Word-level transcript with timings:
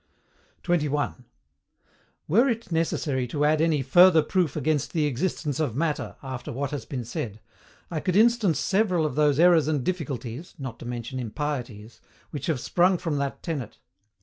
21. 0.63 1.25
Were 2.27 2.49
it 2.49 2.71
necessary 2.71 3.27
to 3.27 3.45
add 3.45 3.61
any 3.61 3.83
FURTHER 3.83 4.23
PROOF 4.23 4.55
AGAINST 4.55 4.93
THE 4.93 5.05
EXISTENCE 5.05 5.59
OF 5.59 5.75
MATTER 5.75 6.15
after 6.23 6.51
what 6.51 6.71
has 6.71 6.87
been 6.87 7.05
said, 7.05 7.39
I 7.91 7.99
could 7.99 8.15
instance 8.15 8.57
several 8.57 9.05
of 9.05 9.13
those 9.13 9.39
errors 9.39 9.67
and 9.67 9.83
difficulties 9.83 10.55
(not 10.57 10.79
to 10.79 10.87
mention 10.87 11.19
impieties) 11.19 12.01
which 12.31 12.47
have 12.47 12.59
sprung 12.59 12.97
from 12.97 13.17
that 13.19 13.43
tenet. 13.43 13.77